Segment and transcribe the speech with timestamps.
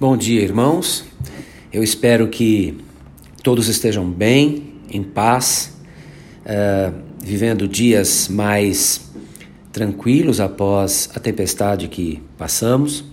[0.00, 1.04] Bom dia, irmãos.
[1.72, 2.76] Eu espero que
[3.44, 5.72] todos estejam bem, em paz,
[6.40, 9.12] uh, vivendo dias mais
[9.72, 13.04] tranquilos após a tempestade que passamos.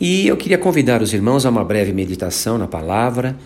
[0.00, 3.36] E eu queria convidar os irmãos a uma breve meditação na palavra,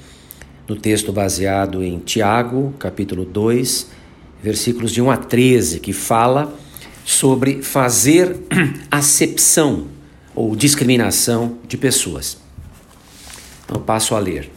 [0.69, 3.87] no texto baseado em Tiago, capítulo 2,
[4.43, 6.55] versículos de 1 a 13, que fala
[7.07, 8.37] sobre fazer
[8.91, 9.87] acepção
[10.35, 12.50] ou discriminação de pessoas.
[13.71, 14.51] Então passo a ler.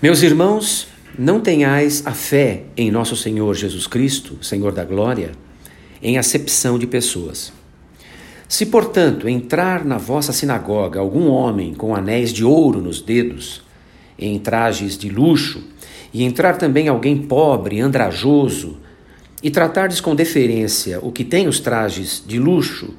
[0.00, 0.86] Meus irmãos,
[1.18, 5.32] não tenhais a fé em nosso Senhor Jesus Cristo, Senhor da glória,
[6.00, 7.52] em acepção de pessoas.
[8.48, 13.62] Se, portanto, entrar na vossa sinagoga algum homem com anéis de ouro nos dedos,
[14.16, 15.64] em trajes de luxo,
[16.14, 18.78] e entrar também alguém pobre, andrajoso,
[19.42, 22.94] e tratardes com deferência o que tem os trajes de luxo,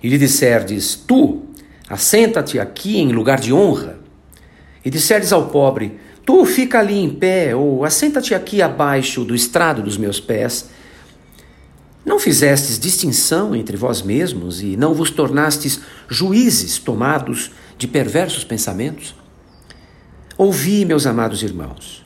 [0.00, 1.42] e lhe disserdes: Tu,
[1.88, 3.98] assenta-te aqui em lugar de honra,
[4.84, 9.82] e disserdes ao pobre: Tu fica ali em pé, ou assenta-te aqui abaixo do estrado
[9.82, 10.70] dos meus pés,
[12.04, 19.14] não fizestes distinção entre vós mesmos e não vos tornastes juízes tomados de perversos pensamentos?
[20.36, 22.02] Ouvi, meus amados irmãos,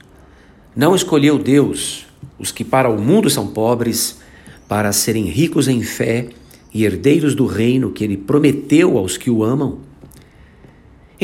[0.75, 2.07] não escolheu Deus
[2.39, 4.19] os que para o mundo são pobres,
[4.69, 6.29] para serem ricos em fé
[6.73, 9.79] e herdeiros do reino que ele prometeu aos que o amam.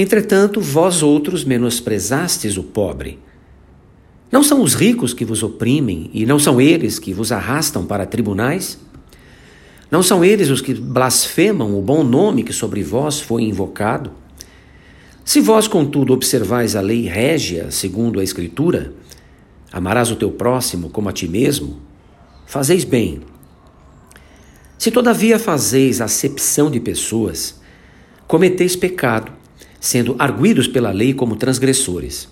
[0.01, 3.19] Entretanto, vós outros menosprezastes o pobre.
[4.33, 8.07] Não são os ricos que vos oprimem e não são eles que vos arrastam para
[8.07, 8.79] tribunais?
[9.91, 14.11] Não são eles os que blasfemam o bom nome que sobre vós foi invocado?
[15.23, 18.95] Se vós, contudo, observais a lei régia, segundo a Escritura,
[19.71, 21.79] amarás o teu próximo como a ti mesmo,
[22.47, 23.21] fazeis bem.
[24.79, 27.61] Se todavia fazeis acepção de pessoas,
[28.27, 29.40] cometeis pecado,
[29.81, 32.29] sendo arguídos pela lei como transgressores.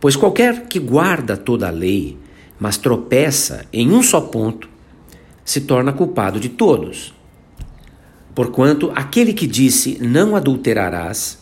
[0.00, 2.18] Pois qualquer que guarda toda a lei,
[2.58, 4.68] mas tropeça em um só ponto,
[5.44, 7.14] se torna culpado de todos.
[8.34, 11.38] Porquanto aquele que disse não adulterarás,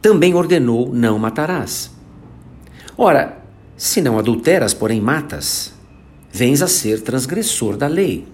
[0.00, 1.90] também ordenou não matarás.
[2.96, 3.42] Ora,
[3.76, 5.72] se não adulteras, porém matas,
[6.30, 8.33] vens a ser transgressor da lei.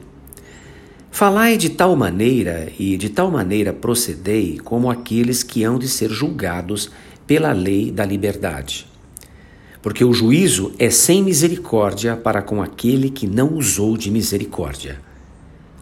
[1.20, 6.08] Falai de tal maneira e de tal maneira procedei como aqueles que hão de ser
[6.08, 6.90] julgados
[7.26, 8.86] pela lei da liberdade.
[9.82, 14.98] Porque o juízo é sem misericórdia para com aquele que não usou de misericórdia.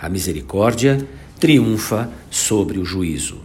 [0.00, 1.06] A misericórdia
[1.38, 3.38] triunfa sobre o juízo.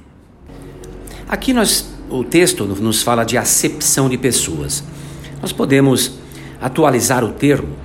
[1.30, 4.84] Aqui nós, o texto nos fala de acepção de pessoas.
[5.40, 6.14] Nós podemos
[6.60, 7.76] atualizar o termo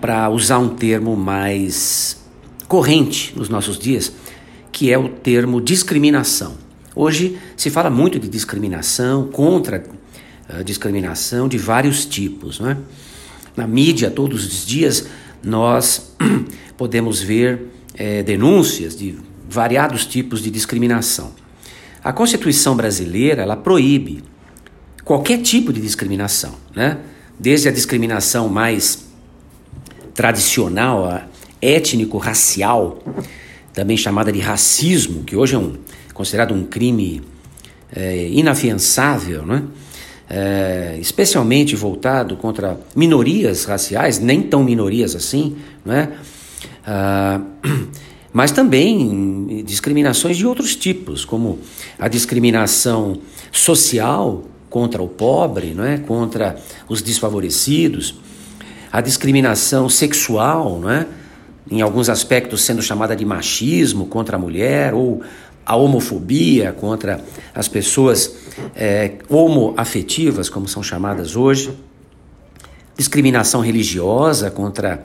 [0.00, 2.19] para usar um termo mais
[2.70, 4.12] corrente nos nossos dias,
[4.70, 6.56] que é o termo discriminação.
[6.94, 9.84] Hoje se fala muito de discriminação, contra
[10.48, 12.60] uh, discriminação de vários tipos.
[12.60, 12.76] Não é?
[13.56, 15.08] Na mídia, todos os dias,
[15.42, 16.14] nós
[16.78, 17.60] podemos ver
[17.96, 21.32] é, denúncias de variados tipos de discriminação.
[22.04, 24.22] A Constituição brasileira ela proíbe
[25.04, 26.98] qualquer tipo de discriminação, né?
[27.36, 29.06] desde a discriminação mais
[30.14, 31.29] tradicional,
[31.60, 32.98] étnico-racial,
[33.72, 35.74] também chamada de racismo, que hoje é um,
[36.14, 37.22] considerado um crime
[37.94, 39.64] é, inafiançável, né?
[40.32, 46.12] É, especialmente voltado contra minorias raciais, nem tão minorias assim, né?
[46.86, 47.40] Ah,
[48.32, 51.58] mas também discriminações de outros tipos, como
[51.98, 53.20] a discriminação
[53.50, 55.98] social contra o pobre, não é?
[55.98, 56.56] contra
[56.88, 58.14] os desfavorecidos,
[58.92, 61.06] a discriminação sexual, não é?
[61.70, 65.22] Em alguns aspectos sendo chamada de machismo contra a mulher, ou
[65.64, 67.22] a homofobia contra
[67.54, 68.34] as pessoas
[68.74, 71.72] é, homoafetivas, como são chamadas hoje,
[72.96, 75.04] discriminação religiosa contra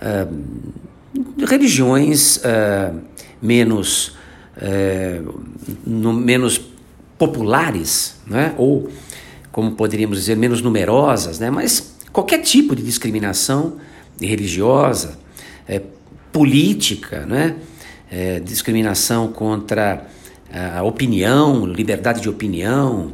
[0.00, 2.98] uh, religiões uh,
[3.42, 4.16] menos,
[4.56, 5.40] uh,
[5.84, 6.60] no, menos
[7.18, 8.54] populares, né?
[8.56, 8.88] ou
[9.52, 11.50] como poderíamos dizer, menos numerosas, né?
[11.50, 13.76] mas qualquer tipo de discriminação
[14.20, 15.18] religiosa,
[15.68, 15.82] é,
[16.36, 17.56] política, né?
[18.10, 20.06] É, discriminação contra
[20.76, 23.12] a opinião, liberdade de opinião,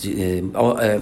[0.00, 0.42] de, é,
[0.80, 1.00] é,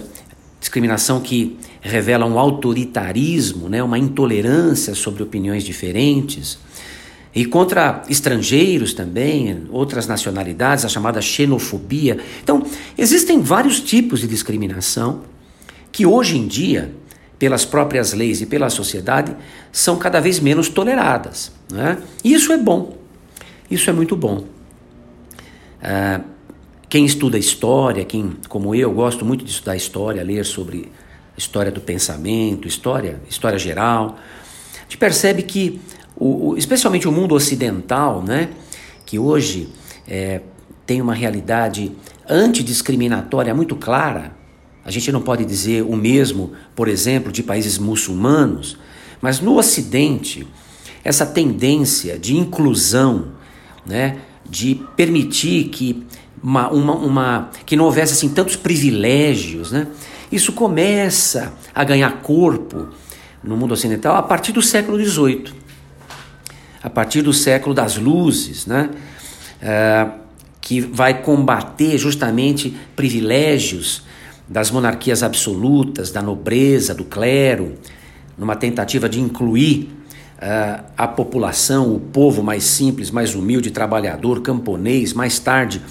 [0.59, 3.83] discriminação que revela um autoritarismo, né?
[3.83, 6.57] uma intolerância sobre opiniões diferentes.
[7.35, 12.17] E contra estrangeiros também, outras nacionalidades, a chamada xenofobia.
[12.43, 12.63] Então,
[12.97, 15.21] existem vários tipos de discriminação
[15.91, 16.91] que hoje em dia
[17.37, 19.35] pelas próprias leis e pela sociedade,
[19.71, 21.51] são cada vez menos toleradas.
[21.71, 21.97] Né?
[22.23, 22.97] E isso é bom,
[23.69, 24.45] isso é muito bom.
[25.81, 26.21] Ah,
[26.87, 30.91] quem estuda história, quem, como eu, gosto muito de estudar história, ler sobre
[31.35, 34.19] história do pensamento, história, história geral,
[34.77, 35.81] a gente percebe que,
[36.15, 38.49] o, o, especialmente o mundo ocidental, né,
[39.05, 39.69] que hoje
[40.07, 40.41] é,
[40.85, 41.91] tem uma realidade
[42.29, 44.31] antidiscriminatória muito clara,
[44.85, 48.77] a gente não pode dizer o mesmo, por exemplo, de países muçulmanos,
[49.21, 50.45] mas no Ocidente,
[51.03, 53.29] essa tendência de inclusão,
[53.85, 54.17] né,
[54.49, 56.03] de permitir que,
[56.41, 59.87] uma, uma, uma, que não houvesse assim, tantos privilégios, né,
[60.29, 62.87] isso começa a ganhar corpo
[63.41, 65.53] no mundo ocidental a partir do século XVIII,
[66.81, 68.89] a partir do século das luzes, né,
[69.61, 70.09] é,
[70.59, 74.03] que vai combater justamente privilégios
[74.47, 77.73] das monarquias absolutas, da nobreza, do clero,
[78.37, 79.89] numa tentativa de incluir
[80.37, 85.81] uh, a população, o povo mais simples, mais humilde, trabalhador, camponês, mais tarde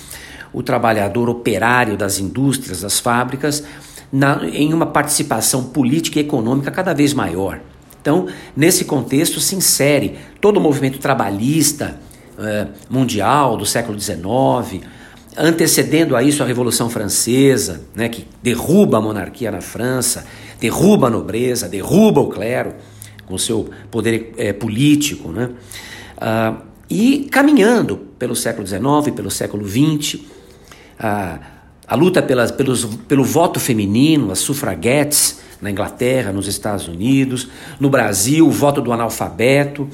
[0.52, 3.64] o trabalhador operário das indústrias, das fábricas,
[4.12, 7.60] na, em uma participação política e econômica cada vez maior.
[8.00, 11.98] Então, nesse contexto, se insere todo o movimento trabalhista
[12.36, 14.84] uh, mundial do século XIX,
[15.36, 20.26] antecedendo a isso a Revolução Francesa, né, que derruba a monarquia na França,
[20.60, 22.74] derruba a nobreza, derruba o clero
[23.26, 25.50] com seu poder é, político, né?
[26.18, 26.56] Ah,
[26.88, 30.20] e caminhando pelo século XIX, pelo século XX,
[30.98, 31.38] a,
[31.86, 37.48] a luta pelas, pelos, pelo voto feminino, as sufraguetes na Inglaterra, nos Estados Unidos,
[37.80, 39.88] no Brasil, o voto do analfabeto,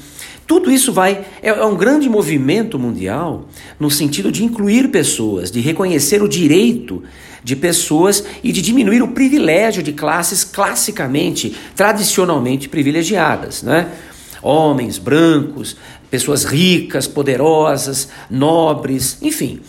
[0.48, 3.46] tudo isso vai é, é, um grande movimento mundial
[3.78, 7.02] no sentido de incluir pessoas, de reconhecer o direito
[7.44, 13.92] de pessoas e de diminuir o privilégio de classes classicamente, tradicionalmente privilegiadas, né?
[14.40, 15.76] Homens brancos,
[16.10, 19.60] pessoas ricas, poderosas, nobres, enfim.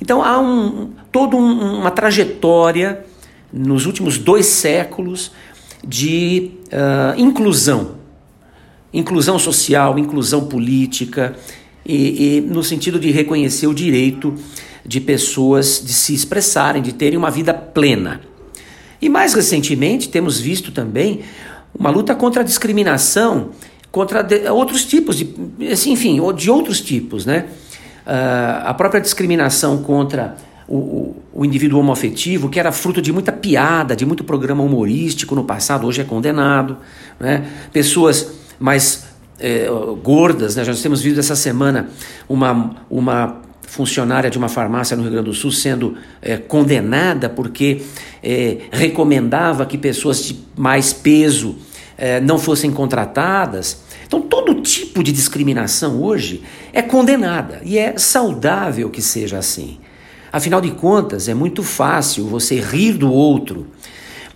[0.00, 3.04] Então há um, toda um, uma trajetória
[3.52, 5.30] nos últimos dois séculos
[5.86, 7.95] de uh, inclusão
[8.92, 11.36] inclusão social, inclusão política,
[11.84, 14.34] e, e, no sentido de reconhecer o direito
[14.84, 18.20] de pessoas de se expressarem, de terem uma vida plena.
[19.00, 21.20] E mais recentemente temos visto também
[21.78, 23.50] uma luta contra a discriminação,
[23.90, 25.34] contra outros tipos de,
[25.70, 27.46] assim, enfim, de outros tipos, né?
[28.06, 30.36] Uh, a própria discriminação contra
[30.68, 35.34] o, o, o, indivíduo homoafetivo, que era fruto de muita piada, de muito programa humorístico
[35.34, 36.78] no passado, hoje é condenado,
[37.18, 37.46] né?
[37.72, 39.04] Pessoas mais
[39.38, 39.66] é,
[40.02, 40.64] gordas, né?
[40.64, 41.88] Já temos visto essa semana
[42.28, 47.82] uma, uma funcionária de uma farmácia no Rio Grande do Sul sendo é, condenada porque
[48.22, 51.56] é, recomendava que pessoas de mais peso
[51.98, 53.82] é, não fossem contratadas.
[54.06, 56.42] Então, todo tipo de discriminação hoje
[56.72, 59.78] é condenada e é saudável que seja assim.
[60.32, 63.66] Afinal de contas, é muito fácil você rir do outro,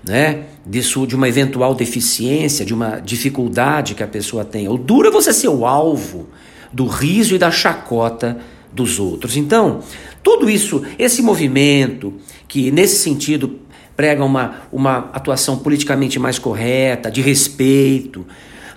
[0.04, 0.44] né?
[0.66, 4.68] De, uma eventual deficiência, de uma dificuldade que a pessoa tem.
[4.68, 6.28] O duro é você ser o alvo
[6.72, 8.38] do riso e da chacota
[8.72, 9.36] dos outros.
[9.36, 9.80] Então,
[10.22, 12.14] tudo isso, esse movimento
[12.46, 13.58] que nesse sentido
[13.96, 18.26] prega uma, uma atuação politicamente mais correta, de respeito,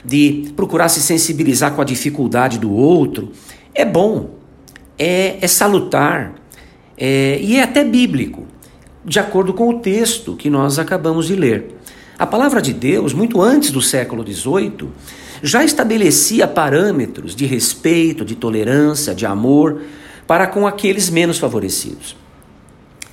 [0.04, 3.32] de procurar se sensibilizar com a dificuldade do outro,
[3.74, 4.32] é bom,
[4.98, 6.36] é, é salutar
[6.98, 8.46] é, e é até bíblico
[9.06, 11.76] de acordo com o texto que nós acabamos de ler.
[12.18, 14.90] A palavra de Deus, muito antes do século XVIII,
[15.42, 19.82] já estabelecia parâmetros de respeito, de tolerância, de amor
[20.28, 22.16] para com aqueles menos favorecidos.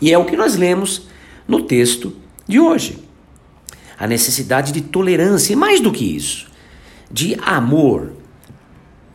[0.00, 1.09] E é o que nós lemos
[1.49, 2.14] no texto
[2.47, 2.99] de hoje.
[3.99, 6.47] A necessidade de tolerância, e mais do que isso,
[7.11, 8.12] de amor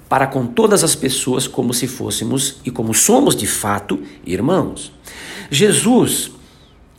[0.10, 4.92] para com todas as pessoas, como se fôssemos e como somos de fato irmãos.
[5.50, 6.32] Jesus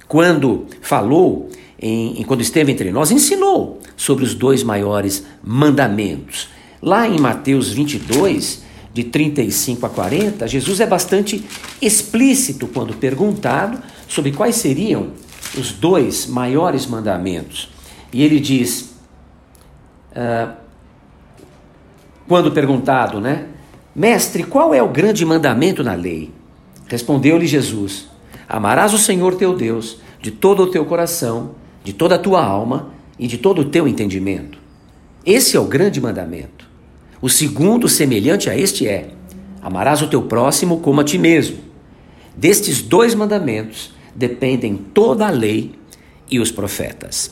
[0.08, 6.48] quando falou, em, quando esteve entre nós, ensinou sobre os dois maiores mandamentos.
[6.80, 11.44] Lá em Mateus 22, de 35 a 40, Jesus é bastante
[11.82, 13.78] explícito quando perguntado
[14.08, 15.10] sobre quais seriam
[15.56, 17.68] os dois maiores mandamentos.
[18.12, 18.94] E ele diz,
[20.12, 20.54] uh,
[22.26, 23.46] quando perguntado, né?
[23.94, 26.30] Mestre, qual é o grande mandamento na lei?
[26.88, 28.08] Respondeu-lhe Jesus:
[28.48, 31.54] Amarás o Senhor teu Deus de todo o teu coração,
[31.86, 34.58] de toda a tua alma e de todo o teu entendimento.
[35.24, 36.68] Esse é o grande mandamento.
[37.22, 39.10] O segundo, semelhante a este, é:
[39.62, 41.58] amarás o teu próximo como a ti mesmo.
[42.36, 45.78] Destes dois mandamentos dependem toda a lei
[46.28, 47.30] e os profetas.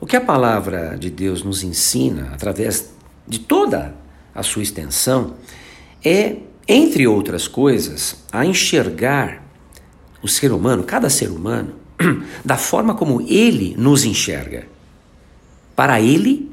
[0.00, 2.90] O que a palavra de Deus nos ensina, através
[3.26, 3.96] de toda
[4.32, 5.34] a sua extensão,
[6.04, 6.36] é
[6.68, 9.42] entre outras coisas, a enxergar
[10.22, 11.87] o ser humano, cada ser humano,
[12.44, 14.66] da forma como ele nos enxerga.
[15.74, 16.50] Para ele,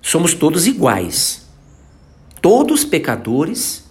[0.00, 1.46] somos todos iguais,
[2.40, 3.84] todos pecadores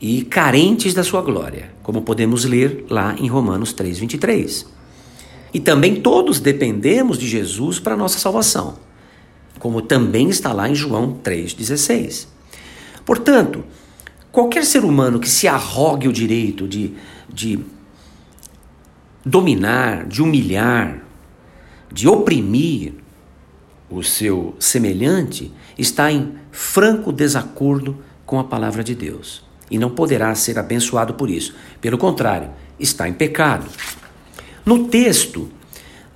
[0.00, 4.66] e carentes da sua glória, como podemos ler lá em Romanos 3:23.
[5.52, 8.76] E também todos dependemos de Jesus para nossa salvação,
[9.58, 12.26] como também está lá em João 3:16.
[13.06, 13.64] Portanto,
[14.32, 16.92] qualquer ser humano que se arrogue o direito de,
[17.32, 17.60] de
[19.24, 20.98] dominar, de humilhar,
[21.92, 22.94] de oprimir
[23.88, 30.34] o seu semelhante, está em franco desacordo com a palavra de Deus e não poderá
[30.34, 31.54] ser abençoado por isso.
[31.80, 33.66] Pelo contrário, está em pecado.
[34.64, 35.50] No texto,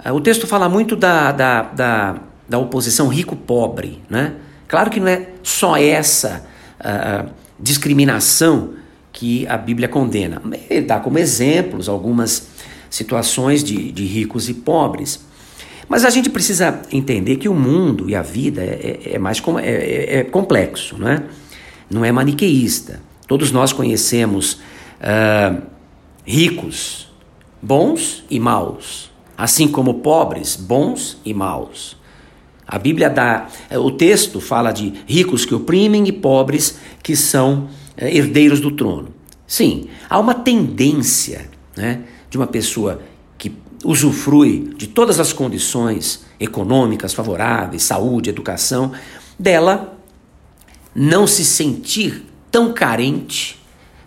[0.05, 4.03] eh, o texto fala muito da, da, da, da oposição rico-pobre.
[4.09, 4.35] Né?
[4.67, 6.47] Claro que não é só essa
[6.81, 8.75] uh, discriminação
[9.13, 10.41] que a Bíblia condena.
[10.69, 12.48] Ele dá como exemplos algumas
[12.91, 15.27] situações de, de ricos e pobres.
[15.89, 19.43] Mas a gente precisa entender que o mundo e a vida é, é, é mais
[19.63, 21.23] é, é, é, complexo, não é?
[21.91, 23.01] Não é maniqueísta.
[23.27, 24.61] Todos nós conhecemos
[25.01, 25.63] uh,
[26.27, 27.09] ricos,
[27.63, 31.97] bons e maus, assim como pobres, bons e maus.
[32.67, 37.69] A Bíblia dá, eh, o texto fala de ricos que oprimem e pobres que são
[37.97, 39.09] eh, herdeiros do trono.
[39.47, 43.01] Sim, há uma tendência né, de uma pessoa
[43.37, 43.53] que
[43.85, 48.93] usufrui de todas as condições econômicas favoráveis, saúde, educação,
[49.39, 49.97] dela
[50.95, 53.63] não se sentir tão carente,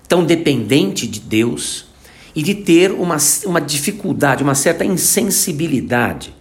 [0.07, 1.85] tão dependente de Deus
[2.35, 6.35] e de ter uma, uma dificuldade, uma certa insensibilidade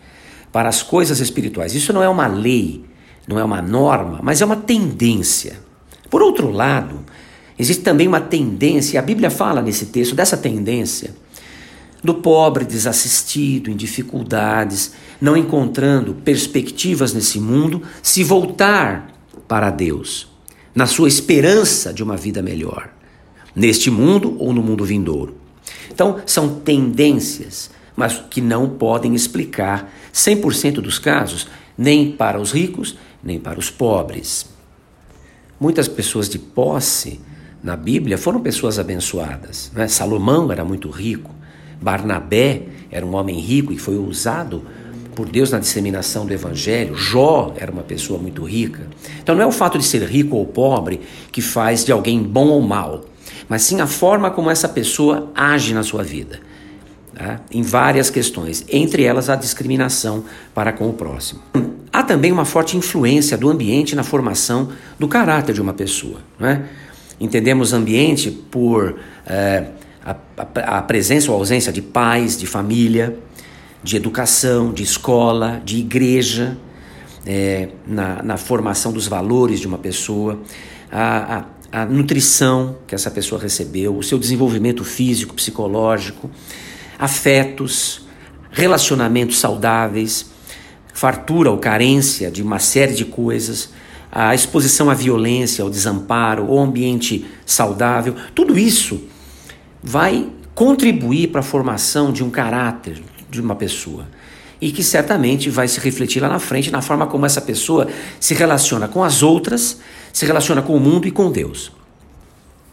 [0.53, 1.75] para as coisas espirituais.
[1.75, 2.85] Isso não é uma lei,
[3.27, 5.61] não é uma norma, mas é uma tendência.
[6.09, 7.05] Por outro lado,
[7.59, 11.15] existe também uma tendência, e a Bíblia fala nesse texto dessa tendência,
[12.03, 19.13] do pobre desassistido, em dificuldades, não encontrando perspectivas nesse mundo, se voltar
[19.47, 20.29] para Deus,
[20.75, 22.91] na sua esperança de uma vida melhor,
[23.55, 25.37] neste mundo ou no mundo vindouro.
[25.91, 32.97] Então, são tendências, mas que não podem explicar 100% dos casos, nem para os ricos,
[33.23, 34.47] nem para os pobres.
[35.59, 37.21] Muitas pessoas de posse
[37.63, 39.71] na Bíblia foram pessoas abençoadas.
[39.75, 39.87] Né?
[39.89, 41.31] Salomão era muito rico,
[41.81, 44.63] Barnabé era um homem rico e foi usado
[45.15, 46.95] por Deus na disseminação do Evangelho.
[46.95, 48.87] Jó era uma pessoa muito rica.
[49.23, 52.49] Então não é o fato de ser rico ou pobre que faz de alguém bom
[52.49, 53.05] ou mal,
[53.49, 56.41] mas sim a forma como essa pessoa age na sua vida
[57.21, 57.41] tá?
[57.51, 61.41] em várias questões, entre elas a discriminação para com o próximo.
[61.93, 66.21] Há também uma forte influência do ambiente na formação do caráter de uma pessoa.
[66.39, 66.65] Né?
[67.21, 68.97] Entendemos ambiente por
[69.27, 69.67] é,
[70.05, 73.17] a, a, a presença ou ausência de pais, de família,
[73.83, 76.57] de educação, de escola, de igreja,
[77.27, 80.41] é, na, na, formação dos valores de uma pessoa,
[80.91, 86.31] a, a, a, nutrição que essa pessoa recebeu, o seu desenvolvimento físico, psicológico,
[86.99, 88.07] afetos,
[88.51, 90.31] relacionamentos saudáveis,
[90.93, 93.71] fartura ou carência de uma série de coisas,
[94.11, 99.01] a exposição à violência, ao desamparo, o ambiente saudável, tudo isso
[99.83, 104.09] vai contribuir para a formação de um caráter de uma pessoa
[104.61, 108.35] e que certamente vai se refletir lá na frente na forma como essa pessoa se
[108.35, 109.81] relaciona com as outras,
[110.13, 111.73] se relaciona com o mundo e com Deus.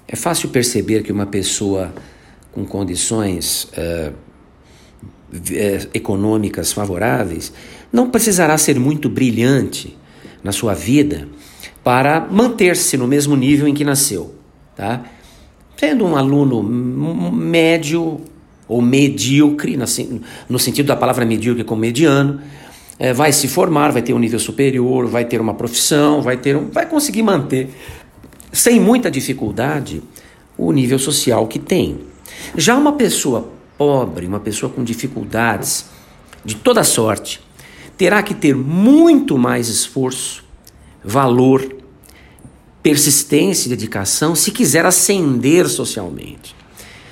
[0.08, 1.94] É fácil perceber que uma pessoa
[2.58, 4.12] com condições uh,
[5.94, 7.54] econômicas favoráveis,
[7.94, 9.96] não precisará ser muito brilhante
[10.44, 11.28] na sua vida
[11.84, 14.34] para manter-se no mesmo nível em que nasceu.
[14.76, 15.04] Tá?
[15.78, 18.20] Sendo um aluno médio
[18.68, 22.42] ou medíocre, no sentido da palavra medíocre como mediano,
[22.98, 26.58] é, vai se formar, vai ter um nível superior, vai ter uma profissão, vai, ter
[26.58, 27.70] um, vai conseguir manter,
[28.52, 30.02] sem muita dificuldade,
[30.58, 32.00] o nível social que tem.
[32.56, 35.86] Já uma pessoa pobre, uma pessoa com dificuldades
[36.44, 37.40] de toda sorte,
[37.96, 40.44] terá que ter muito mais esforço,
[41.04, 41.77] valor,
[42.88, 46.56] persistência e dedicação se quiser ascender socialmente.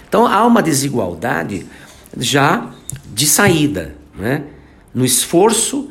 [0.08, 1.66] Então há uma desigualdade
[2.18, 2.72] já
[3.14, 4.44] de saída, né?
[4.94, 5.90] no esforço,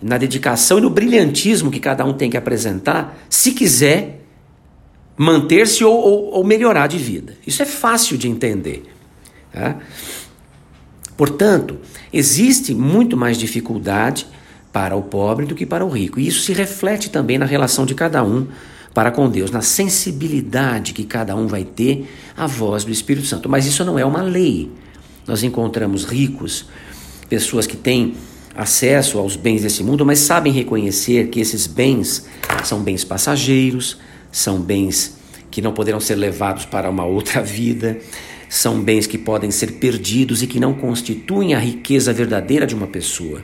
[0.00, 4.20] na dedicação e no brilhantismo que cada um tem que apresentar, se quiser
[5.16, 7.36] manter-se ou, ou, ou melhorar de vida.
[7.44, 8.84] Isso é fácil de entender.
[9.52, 9.78] Tá?
[11.16, 11.78] Portanto,
[12.12, 14.28] existe muito mais dificuldade
[14.72, 16.20] para o pobre do que para o rico.
[16.20, 18.46] E isso se reflete também na relação de cada um
[18.94, 23.48] para com Deus, na sensibilidade que cada um vai ter à voz do Espírito Santo.
[23.48, 24.70] Mas isso não é uma lei.
[25.26, 26.66] Nós encontramos ricos,
[27.28, 28.14] pessoas que têm
[28.54, 32.26] acesso aos bens desse mundo, mas sabem reconhecer que esses bens
[32.62, 33.98] são bens passageiros,
[34.30, 35.18] são bens
[35.50, 37.98] que não poderão ser levados para uma outra vida,
[38.48, 42.86] são bens que podem ser perdidos e que não constituem a riqueza verdadeira de uma
[42.86, 43.42] pessoa.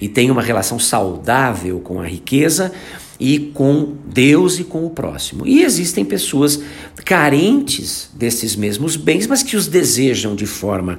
[0.00, 2.72] E tem uma relação saudável com a riqueza
[3.20, 5.46] e com Deus e com o próximo.
[5.46, 6.60] E existem pessoas
[7.04, 10.98] carentes desses mesmos bens, mas que os desejam de forma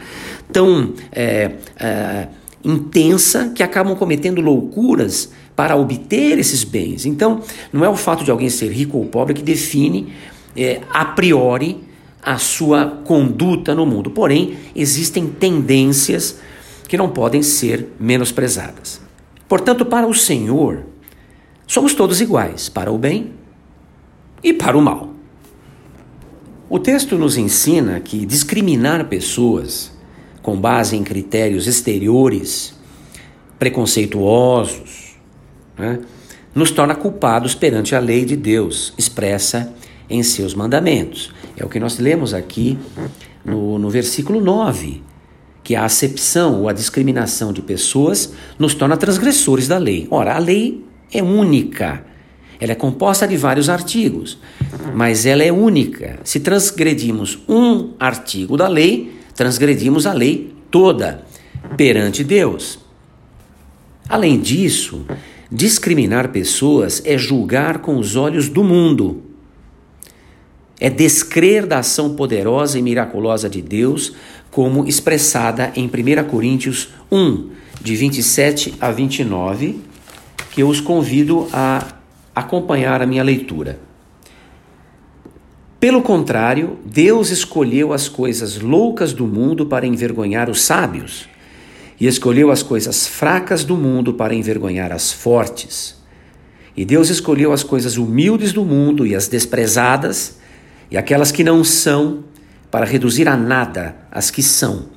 [0.52, 2.28] tão é, é,
[2.64, 7.06] intensa que acabam cometendo loucuras para obter esses bens.
[7.06, 10.14] Então, não é o fato de alguém ser rico ou pobre que define
[10.56, 11.78] é, a priori
[12.22, 14.12] a sua conduta no mundo.
[14.12, 16.38] Porém, existem tendências
[16.88, 19.00] que não podem ser menosprezadas.
[19.48, 20.86] Portanto, para o Senhor,
[21.70, 23.32] somos todos iguais, para o bem
[24.44, 25.14] e para o mal.
[26.68, 29.92] O texto nos ensina que discriminar pessoas
[30.42, 32.74] com base em critérios exteriores,
[33.60, 35.16] preconceituosos,
[35.78, 36.00] né,
[36.56, 39.72] nos torna culpados perante a lei de Deus, expressa
[40.10, 41.32] em seus mandamentos.
[41.56, 42.80] É o que nós lemos aqui
[43.46, 45.04] no, no versículo 9,
[45.64, 50.08] que a acepção ou a discriminação de pessoas nos torna transgressores da lei.
[50.10, 52.06] Ora, a lei é única.
[52.60, 54.38] Ela é composta de vários artigos,
[54.94, 56.20] mas ela é única.
[56.24, 61.24] Se transgredimos um artigo da lei, transgredimos a lei toda
[61.78, 62.80] perante Deus.
[64.10, 65.06] Além disso,
[65.52, 69.30] discriminar pessoas é julgar com os olhos do mundo
[70.80, 74.14] é descrer da ação poderosa e miraculosa de Deus,
[74.50, 77.50] como expressada em 1 Coríntios 1,
[77.82, 79.89] de 27 a 29, que
[80.60, 81.86] eu os convido a
[82.36, 83.80] acompanhar a minha leitura.
[85.80, 91.30] Pelo contrário, Deus escolheu as coisas loucas do mundo para envergonhar os sábios,
[92.00, 95.98] e escolheu as coisas fracas do mundo para envergonhar as fortes.
[96.76, 100.40] E Deus escolheu as coisas humildes do mundo e as desprezadas
[100.90, 102.24] e aquelas que não são,
[102.72, 104.88] para reduzir a nada as que são,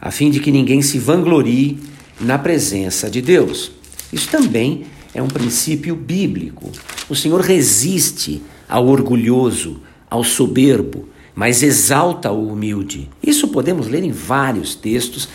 [0.00, 1.78] a fim de que ninguém se vanglorie
[2.20, 3.72] na presença de Deus.
[4.12, 6.70] Isso também é um princípio bíblico.
[7.08, 13.10] O Senhor resiste ao orgulhoso, ao soberbo, mas exalta o humilde.
[13.22, 15.28] Isso podemos ler em vários textos,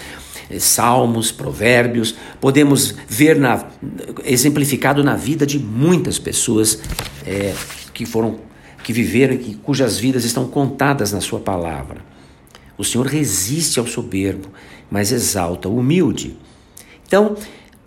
[0.49, 3.65] eh, salmos, provérbios, podemos ver na,
[4.25, 6.79] exemplificado na vida de muitas pessoas
[7.25, 7.53] é,
[7.93, 8.39] que foram
[8.83, 12.01] que viveram e cujas vidas estão contadas na Sua palavra.
[12.77, 14.49] O Senhor resiste ao soberbo,
[14.89, 16.35] mas exalta o humilde.
[17.05, 17.35] Então,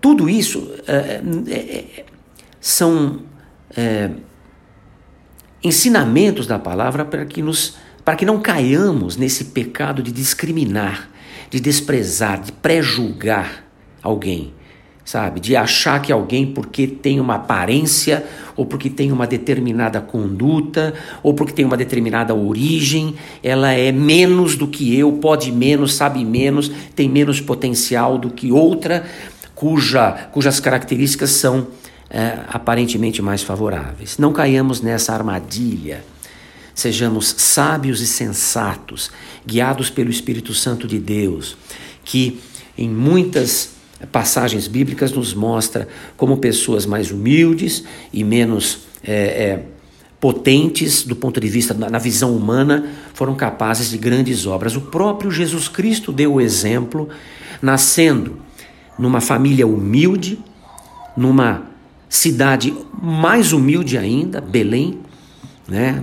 [0.04, 2.04] tudo isso é, é,
[2.60, 3.20] são
[5.62, 11.08] ensinamentos da palavra para que, nos, para que não caiamos nesse pecado de discriminar,
[11.48, 13.64] de desprezar, de pré-julgar
[14.02, 14.52] alguém
[15.04, 15.38] sabe?
[15.38, 18.24] De achar que alguém, porque tem uma aparência,
[18.56, 24.56] ou porque tem uma determinada conduta, ou porque tem uma determinada origem, ela é menos
[24.56, 29.04] do que eu, pode menos, sabe menos, tem menos potencial do que outra,
[29.54, 31.68] cuja, cujas características são
[32.10, 34.18] é, aparentemente mais favoráveis.
[34.18, 36.04] Não caiamos nessa armadilha.
[36.74, 39.10] Sejamos sábios e sensatos,
[39.46, 41.56] guiados pelo Espírito Santo de Deus,
[42.04, 42.40] que
[42.76, 43.70] em muitas
[44.10, 49.64] passagens bíblicas nos mostra como pessoas mais humildes e menos é, é,
[50.20, 54.74] potentes do ponto de vista na visão humana foram capazes de grandes obras.
[54.74, 57.08] O próprio Jesus Cristo deu o exemplo,
[57.62, 58.38] nascendo
[58.98, 60.38] numa família humilde,
[61.16, 61.64] numa
[62.08, 65.00] cidade mais humilde ainda, Belém,
[65.68, 66.02] né?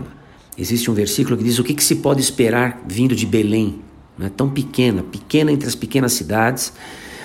[0.58, 3.80] Existe um versículo que diz o que, que se pode esperar vindo de Belém,
[4.20, 6.74] é tão pequena, pequena entre as pequenas cidades,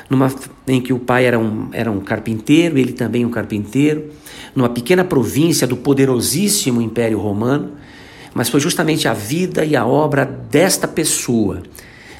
[0.08, 0.32] numa,
[0.66, 4.10] em que o pai era um, era um carpinteiro, ele também um carpinteiro,
[4.54, 7.72] numa pequena província do poderosíssimo Império Romano,
[8.32, 11.62] mas foi justamente a vida e a obra desta pessoa,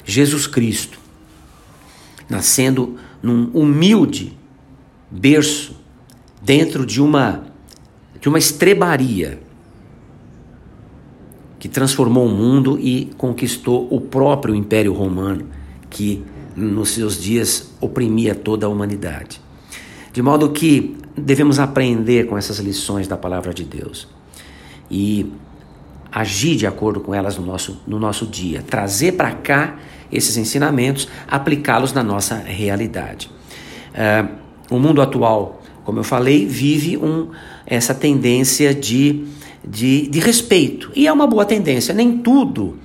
[0.03, 0.99] Jesus Cristo,
[2.29, 4.37] nascendo num humilde
[5.09, 5.75] berço,
[6.41, 7.45] dentro de uma,
[8.19, 9.39] de uma estrebaria,
[11.59, 15.47] que transformou o mundo e conquistou o próprio Império Romano,
[15.89, 16.23] que
[16.55, 19.41] nos seus dias oprimia toda a humanidade.
[20.13, 24.07] De modo que devemos aprender com essas lições da palavra de Deus
[24.89, 25.31] e
[26.11, 29.77] agir de acordo com elas no nosso, no nosso dia, trazer para cá
[30.11, 33.29] esses ensinamentos, aplicá-los na nossa realidade.
[33.93, 34.29] Uh,
[34.69, 37.29] o mundo atual, como eu falei, vive um,
[37.65, 39.25] essa tendência de
[39.67, 40.91] de, de respeito.
[40.95, 41.93] E é uma boa tendência.
[41.93, 42.77] Nem tudo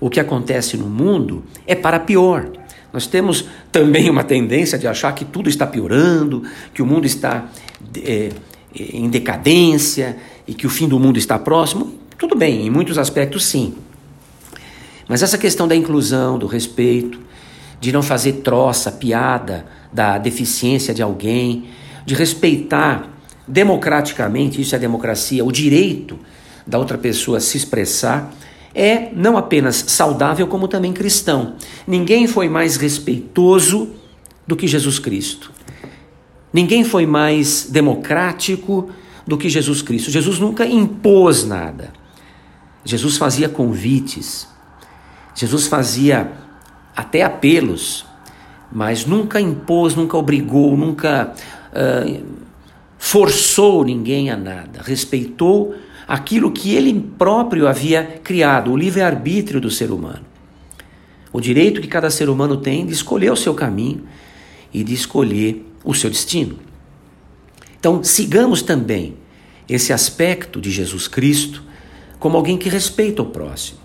[0.00, 2.48] o que acontece no mundo é para pior.
[2.92, 6.42] Nós temos também uma tendência de achar que tudo está piorando,
[6.74, 7.48] que o mundo está
[8.02, 8.30] é,
[8.74, 10.16] em decadência
[10.46, 11.94] e que o fim do mundo está próximo.
[12.18, 13.74] Tudo bem, em muitos aspectos sim.
[15.10, 17.18] Mas essa questão da inclusão, do respeito,
[17.80, 21.64] de não fazer troça, piada da deficiência de alguém,
[22.06, 23.10] de respeitar
[23.44, 26.16] democraticamente, isso é democracia, o direito
[26.64, 28.32] da outra pessoa se expressar,
[28.72, 31.56] é não apenas saudável, como também cristão.
[31.88, 33.88] Ninguém foi mais respeitoso
[34.46, 35.50] do que Jesus Cristo.
[36.52, 38.88] Ninguém foi mais democrático
[39.26, 40.08] do que Jesus Cristo.
[40.08, 41.92] Jesus nunca impôs nada.
[42.84, 44.48] Jesus fazia convites.
[45.34, 46.30] Jesus fazia
[46.94, 48.04] até apelos,
[48.70, 51.32] mas nunca impôs, nunca obrigou, nunca
[51.72, 52.24] uh,
[52.98, 54.82] forçou ninguém a nada.
[54.82, 55.74] Respeitou
[56.06, 60.24] aquilo que ele próprio havia criado, o livre-arbítrio do ser humano.
[61.32, 64.02] O direito que cada ser humano tem de escolher o seu caminho
[64.72, 66.58] e de escolher o seu destino.
[67.78, 69.16] Então, sigamos também
[69.68, 71.62] esse aspecto de Jesus Cristo
[72.18, 73.78] como alguém que respeita o próximo,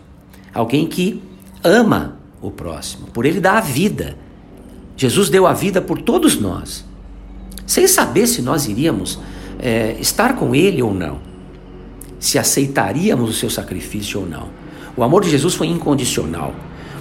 [0.53, 1.21] alguém que
[1.65, 4.17] ama o próximo, por ele dá a vida.
[4.95, 6.86] Jesus deu a vida por todos nós,
[7.65, 9.19] sem saber se nós iríamos
[9.60, 11.36] é, estar com ele ou não
[12.25, 14.49] se aceitaríamos o seu sacrifício ou não.
[14.97, 16.56] O amor de Jesus foi incondicional.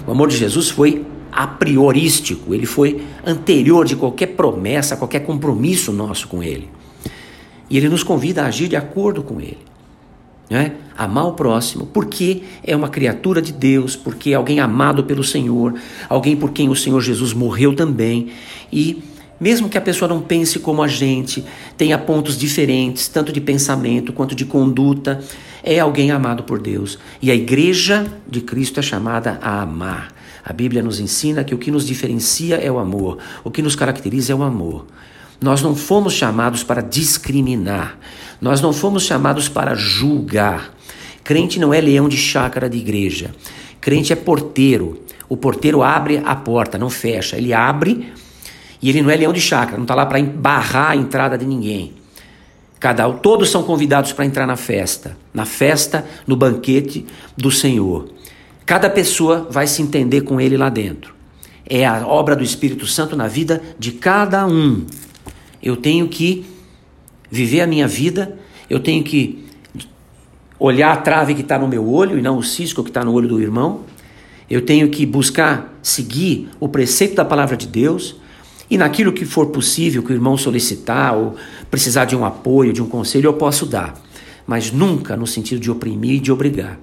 [0.05, 5.91] O amor de Jesus foi a priorístico, ele foi anterior de qualquer promessa, qualquer compromisso
[5.91, 6.69] nosso com ele.
[7.69, 9.57] E ele nos convida a agir de acordo com ele.
[10.49, 10.73] Né?
[10.97, 15.73] Amar o próximo, porque é uma criatura de Deus, porque é alguém amado pelo Senhor,
[16.07, 18.29] alguém por quem o Senhor Jesus morreu também.
[18.71, 19.03] E
[19.39, 21.43] mesmo que a pessoa não pense como a gente,
[21.77, 25.19] tenha pontos diferentes, tanto de pensamento quanto de conduta,
[25.63, 26.97] é alguém amado por Deus.
[27.21, 30.13] E a igreja de Cristo é chamada a amar.
[30.43, 33.75] A Bíblia nos ensina que o que nos diferencia é o amor, o que nos
[33.75, 34.85] caracteriza é o amor.
[35.41, 37.97] Nós não fomos chamados para discriminar,
[38.39, 40.73] nós não fomos chamados para julgar.
[41.23, 43.31] Crente não é leão de chácara de igreja,
[43.81, 45.01] crente é porteiro.
[45.27, 48.13] O porteiro abre a porta, não fecha, ele abre
[48.81, 51.45] e ele não é leão de chácara, não está lá para barrar a entrada de
[51.45, 51.93] ninguém.
[52.79, 58.09] Cada, todos são convidados para entrar na festa, na festa, no banquete do Senhor.
[58.65, 61.15] Cada pessoa vai se entender com ele lá dentro.
[61.67, 64.85] É a obra do Espírito Santo na vida de cada um.
[65.65, 66.45] Eu tenho que
[67.31, 68.37] viver a minha vida,
[68.69, 69.43] eu tenho que
[70.59, 73.11] olhar a trave que está no meu olho e não o cisco que está no
[73.11, 73.81] olho do irmão.
[74.47, 78.15] Eu tenho que buscar seguir o preceito da palavra de Deus.
[78.69, 81.35] E naquilo que for possível que o irmão solicitar ou
[81.69, 83.99] precisar de um apoio, de um conselho, eu posso dar,
[84.45, 86.79] mas nunca no sentido de oprimir e de obrigar.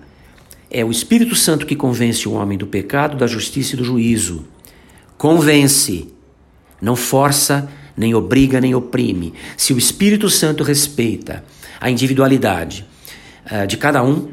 [0.71, 4.45] É o Espírito Santo que convence o homem do pecado, da justiça e do juízo.
[5.16, 6.09] Convence,
[6.81, 9.35] não força, nem obriga, nem oprime.
[9.57, 11.44] Se o Espírito Santo respeita
[11.81, 12.87] a individualidade
[13.50, 14.28] uh, de cada um,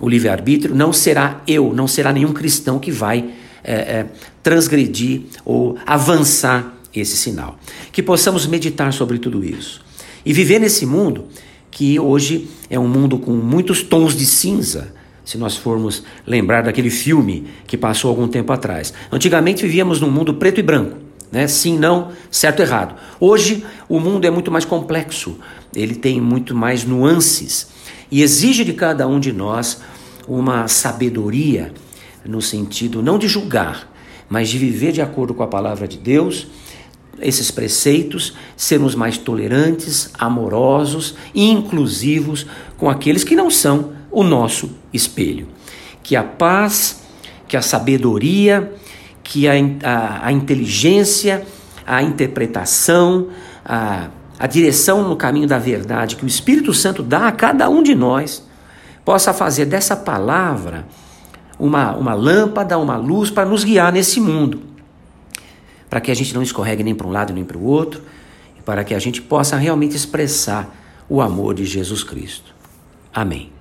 [0.00, 3.30] o livre-arbítrio, não será eu, não será nenhum cristão que vai
[3.62, 4.06] é, é,
[4.42, 7.58] transgredir ou avançar esse sinal.
[7.92, 9.80] Que possamos meditar sobre tudo isso
[10.24, 11.26] e viver nesse mundo
[11.70, 14.92] que hoje é um mundo com muitos tons de cinza.
[15.24, 18.92] Se nós formos lembrar daquele filme que passou algum tempo atrás.
[19.10, 20.98] Antigamente vivíamos num mundo preto e branco,
[21.32, 21.48] né?
[21.48, 22.94] Sim, não, certo, errado.
[23.18, 25.38] Hoje o mundo é muito mais complexo,
[25.74, 27.68] ele tem muito mais nuances
[28.10, 29.80] e exige de cada um de nós
[30.28, 31.72] uma sabedoria
[32.24, 33.90] no sentido não de julgar,
[34.28, 36.46] mas de viver de acordo com a palavra de Deus
[37.20, 44.70] esses preceitos, sermos mais tolerantes, amorosos e inclusivos com aqueles que não são o nosso
[44.92, 45.46] espelho.
[46.02, 47.02] Que a paz,
[47.46, 48.72] que a sabedoria,
[49.22, 51.46] que a, a, a inteligência,
[51.86, 53.28] a interpretação,
[53.64, 54.08] a,
[54.38, 57.94] a direção no caminho da verdade que o Espírito Santo dá a cada um de
[57.94, 58.46] nós,
[59.04, 60.86] possa fazer dessa palavra
[61.58, 64.72] uma, uma lâmpada, uma luz para nos guiar nesse mundo
[65.92, 68.00] para que a gente não escorregue nem para um lado nem para o outro,
[68.58, 70.74] e para que a gente possa realmente expressar
[71.06, 72.54] o amor de Jesus Cristo.
[73.12, 73.51] Amém.